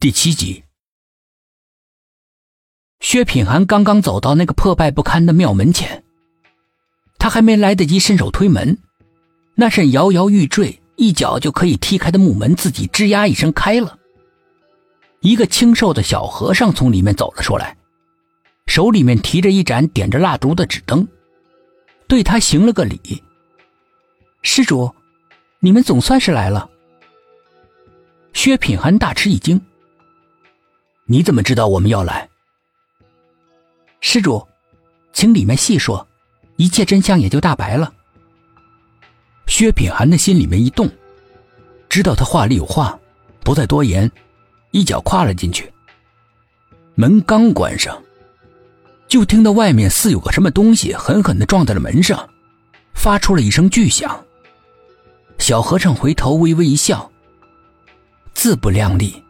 [0.00, 0.64] 第七集，
[3.00, 6.02] 薛品涵刚刚走到那个破败不堪的庙门前，
[7.18, 8.78] 他还没来得及伸手推门，
[9.56, 13.98] 那扇摇摇欲坠、一脚就可以踢开的木门自己吱呀一声开了。
[15.20, 17.76] 一个清瘦的小和尚从里面走了出来，
[18.66, 21.06] 手里面提着一盏点着蜡烛的纸灯，
[22.08, 23.22] 对他行了个礼
[24.40, 24.94] ：“施主，
[25.58, 26.70] 你们总算是来了。”
[28.32, 29.60] 薛品涵大吃一惊。
[31.12, 32.28] 你怎么知道我们要来？
[34.00, 34.46] 施主，
[35.12, 36.06] 请里面细说，
[36.54, 37.92] 一切真相也就大白了。
[39.48, 40.88] 薛品涵的心里面一动，
[41.88, 42.96] 知道他话里有话，
[43.42, 44.08] 不再多言，
[44.70, 45.68] 一脚跨了进去。
[46.94, 48.00] 门刚关上，
[49.08, 52.30] 就听到外面似有个什么东西狠狠的撞在了门上，
[52.94, 54.24] 发出了一声巨响。
[55.40, 57.10] 小和尚回头微微一笑，
[58.32, 59.20] 自不量力。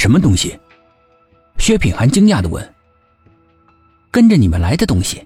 [0.00, 0.58] 什么东西？
[1.58, 2.66] 薛品涵惊讶的问。
[4.10, 5.22] 跟着你们来的东西。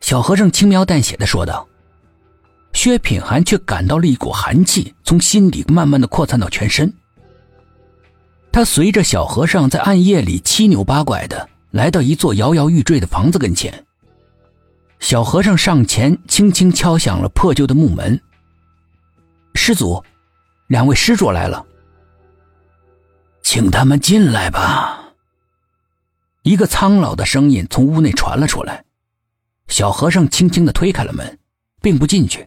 [0.00, 1.64] 小和尚轻描淡写的说道。
[2.72, 6.92] 薛品涵却感到了一股寒气从心底慢慢的扩散到全身。
[8.50, 13.72] 他随着小和尚在暗夜里七扭八拐的来到一座摇摇欲坠的房子跟前。
[14.98, 18.20] 小和尚上前轻轻敲响了破旧的木门。
[19.54, 20.02] 师祖，
[20.66, 21.64] 两位师主来了。
[23.42, 25.14] 请他们进来吧。
[26.42, 28.84] 一个苍老的声音从屋内传了出来。
[29.68, 31.38] 小和尚轻轻的推开了门，
[31.80, 32.46] 并不进去，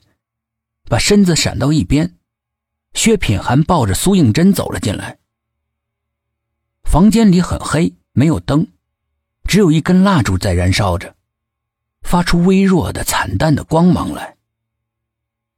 [0.89, 2.15] 把身子闪到一边。
[2.93, 5.17] 薛品涵抱着苏应真走了进来。
[6.83, 8.67] 房间里很黑，没有灯，
[9.45, 11.15] 只有一根蜡烛在燃烧着，
[12.03, 14.37] 发出微弱的、惨淡的光芒来。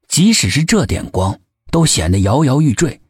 [0.07, 3.01] 即使是这点光，都显得摇摇欲坠。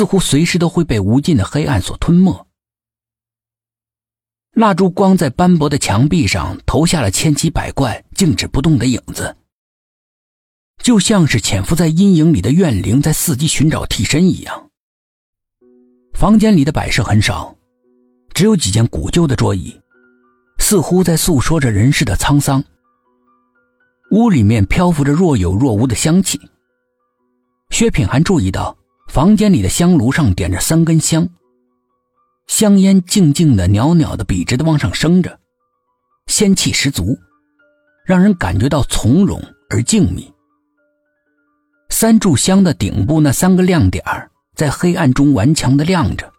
[0.00, 2.46] 似乎随时都会被无尽的黑暗所吞没。
[4.52, 9.36] 蜡烛光在斑驳的墙壁上投下了千奇百怪、静止不动的影子，
[10.78, 14.70] 就像是潜伏在阴影里的怨灵在伺机寻找替身一样。
[16.14, 17.54] 房间里的摆设很少，
[18.32, 19.78] 只有几件古旧的桌椅，
[20.58, 22.64] 似乎在诉说着人世的沧桑。
[24.12, 26.40] 屋里面漂浮着若有若无的香气。
[27.68, 28.79] 薛品涵注意到。
[29.10, 31.28] 房间里的香炉上点着三根香，
[32.46, 35.40] 香烟静静的、袅袅的、笔直的往上升着，
[36.28, 37.18] 仙气十足，
[38.06, 40.32] 让人感觉到从容而静谧。
[41.88, 46.32] 三炷香的顶部那三个亮点儿在黑暗中顽强的亮着，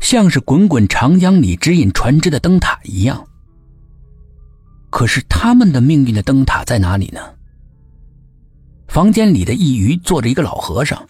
[0.00, 3.28] 像是滚滚长江里指引船只的灯塔一样。
[4.88, 7.20] 可是他们的命运的灯塔在哪里呢？
[8.88, 11.06] 房间里的一隅坐着一个老和尚。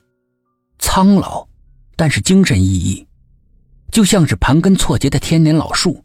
[0.94, 1.48] 苍老，
[1.96, 3.06] 但是精神奕奕，
[3.90, 6.04] 就像是盘根错节的天年老树，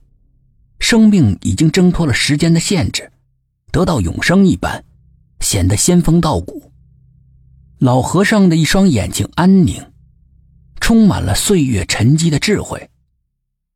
[0.79, 3.11] 生命已经挣脱了时间的限制，
[3.69, 4.81] 得到永生一般，
[5.41, 6.71] 显得仙风道骨。
[7.79, 9.91] 老和尚的一双眼睛安宁，
[10.79, 12.89] 充满了岁月沉积的智慧。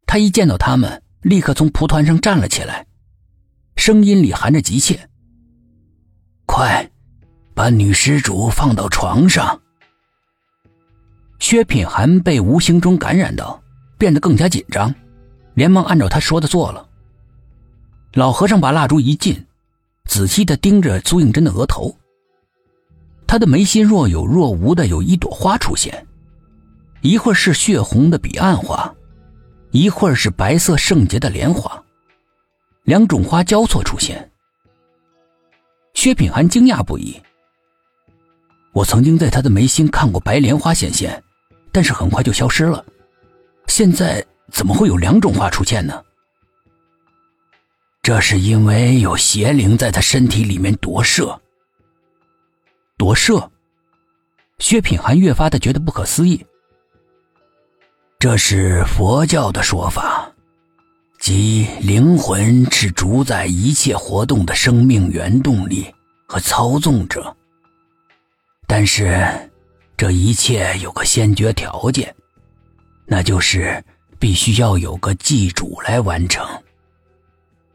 [0.06, 2.88] 他一见到他们，立刻从蒲团上站了起来，
[3.76, 5.10] 声音里含着急切
[6.48, 6.90] ：“快，
[7.54, 9.61] 把女施主放到床上。”
[11.42, 13.60] 薛品涵被无形中感染到，
[13.98, 14.94] 变得更加紧张，
[15.56, 16.88] 连忙按照他说的做了。
[18.14, 19.44] 老和尚把蜡烛一进，
[20.06, 21.94] 仔细的盯着苏应真的额头。
[23.26, 26.06] 他的眉心若有若无的有一朵花出现，
[27.02, 28.94] 一会儿是血红的彼岸花，
[29.72, 31.84] 一会儿是白色圣洁的莲花，
[32.84, 34.32] 两种花交错出现。
[35.96, 37.20] 薛品涵惊讶不已。
[38.74, 41.22] 我曾经在他的眉心看过白莲花显现。
[41.72, 42.86] 但是很快就消失了，
[43.68, 46.04] 现在怎么会有两种花出现呢？
[48.02, 51.40] 这是因为有邪灵在他身体里面夺舍。
[52.98, 53.50] 夺舍，
[54.60, 56.46] 薛品涵越发的觉得不可思议。
[58.20, 60.30] 这是佛教的说法，
[61.20, 65.86] 即灵魂是主宰一切活动的生命原动力
[66.28, 67.34] 和操纵者，
[68.68, 69.50] 但是。
[70.02, 72.16] 这一切有个先决条件，
[73.06, 73.86] 那就是
[74.18, 76.44] 必须要有个祭主来完成。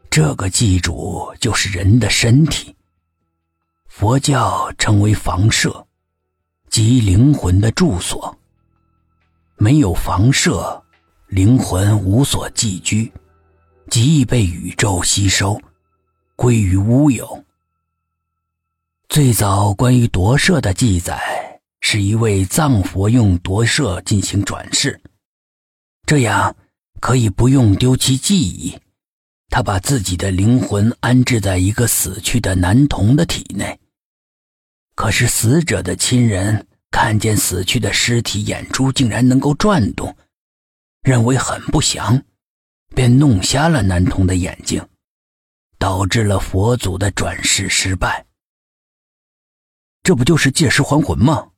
[0.09, 2.75] 这个祭主就是人的身体，
[3.87, 5.87] 佛教称为房舍，
[6.69, 8.37] 即灵魂的住所。
[9.55, 10.83] 没有房舍，
[11.27, 13.09] 灵魂无所寄居，
[13.89, 15.57] 极易被宇宙吸收，
[16.35, 17.41] 归于乌有。
[19.07, 21.36] 最早关于夺舍的记载。
[21.89, 24.99] 是一位藏佛用夺舍进行转世，
[26.05, 26.53] 这样
[26.99, 28.77] 可以不用丢弃记忆。
[29.47, 33.79] 他把自己的灵魂安置在一个死去的男童的体内。
[34.95, 40.13] 可是死者的亲人看见死去的尸体眼珠竟然能够转动，
[41.03, 42.21] 认为很不祥，
[42.93, 44.85] 便弄瞎了男童的眼睛，
[45.79, 48.25] 导致了佛祖的转世失败。
[50.03, 51.51] 这不就是借尸还魂吗？